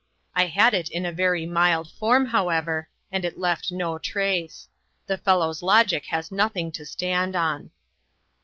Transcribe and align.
I 0.33 0.47
had 0.47 0.73
it 0.73 0.89
in 0.89 1.05
a 1.05 1.11
very 1.11 1.45
mild 1.45 1.91
form, 1.91 2.25
however, 2.25 2.89
and 3.11 3.23
it 3.23 3.37
left 3.37 3.71
no 3.71 3.99
trace. 3.99 4.67
The 5.05 5.19
fellow's 5.19 5.61
logic 5.61 6.07
has 6.07 6.31
nothing 6.31 6.71
to 6.71 6.87
stand 6.87 7.35
on." 7.35 7.69